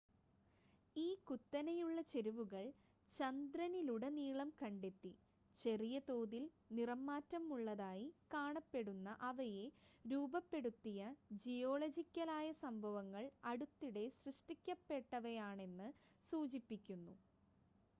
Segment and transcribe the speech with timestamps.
[0.95, 2.63] ഈ കുത്തനെയുള്ള ചെരിവുകൾ
[3.19, 5.11] ചന്ദ്രനിലുടനീളം കണ്ടെത്തി
[5.61, 6.45] ചെറിയ തോതിൽ
[6.71, 9.67] നിറംമാറ്റമുള്ളതായി കാണപ്പെടുന്ന അവയെ
[10.05, 11.03] രൂപപ്പെടുത്തിയ
[11.43, 15.89] ജിയോളജിക്കലായ സംഭവങ്ങൾ അടുത്തിടെ സൃഷ്ടിക്കപ്പെട്ടവയാണെന്ന്
[16.31, 17.15] സൂചിപ്പിക്കുന്നു